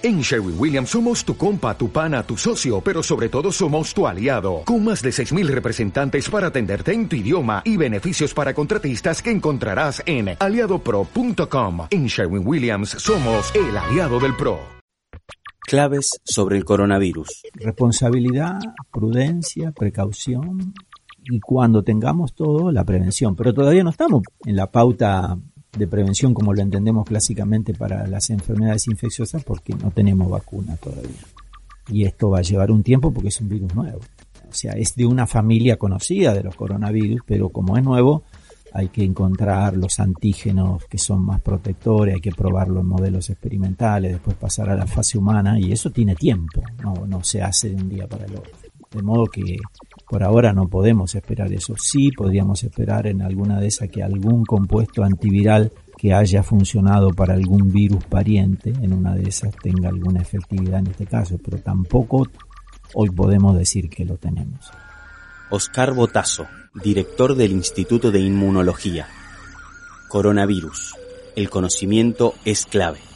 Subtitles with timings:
[0.00, 4.06] En Sherwin Williams somos tu compa, tu pana, tu socio, pero sobre todo somos tu
[4.06, 9.20] aliado, con más de 6.000 representantes para atenderte en tu idioma y beneficios para contratistas
[9.20, 11.88] que encontrarás en aliadopro.com.
[11.90, 14.60] En Sherwin Williams somos el aliado del PRO.
[15.66, 17.42] Claves sobre el coronavirus.
[17.54, 18.60] Responsabilidad,
[18.92, 20.74] prudencia, precaución
[21.24, 23.34] y cuando tengamos todo, la prevención.
[23.34, 25.36] Pero todavía no estamos en la pauta
[25.78, 31.22] de prevención como lo entendemos clásicamente para las enfermedades infecciosas porque no tenemos vacuna todavía.
[31.88, 34.00] Y esto va a llevar un tiempo porque es un virus nuevo.
[34.50, 38.24] O sea, es de una familia conocida de los coronavirus, pero como es nuevo,
[38.72, 44.12] hay que encontrar los antígenos que son más protectores, hay que probarlo en modelos experimentales,
[44.12, 47.76] después pasar a la fase humana y eso tiene tiempo, no, no se hace de
[47.76, 48.52] un día para el otro.
[48.90, 49.56] De modo que
[50.08, 51.74] por ahora no podemos esperar eso.
[51.78, 57.34] Sí podríamos esperar en alguna de esas que algún compuesto antiviral que haya funcionado para
[57.34, 62.26] algún virus pariente, en una de esas tenga alguna efectividad en este caso, pero tampoco
[62.94, 64.70] hoy podemos decir que lo tenemos.
[65.50, 69.08] Oscar Botazo, director del Instituto de Inmunología.
[70.08, 70.94] Coronavirus.
[71.36, 73.07] El conocimiento es clave.